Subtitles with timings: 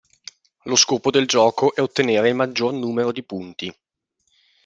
[0.63, 3.75] Lo scopo del gioco è ottenere il maggior numero di punti.